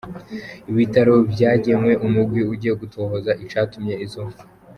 Ibitaro 0.71 1.15
vyagenye 1.31 1.93
umugwi 2.05 2.41
ugiye 2.51 2.73
gutohoza 2.81 3.31
icatumye 3.43 3.93
izo 4.05 4.21
mpfu. 4.29 4.43